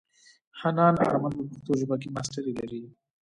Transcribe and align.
حنان 0.59 0.95
آرمل 1.07 1.33
په 1.37 1.43
پښتو 1.49 1.71
ژبه 1.81 1.95
کې 2.01 2.09
ماسټري 2.15 2.53
لري. 2.59 2.81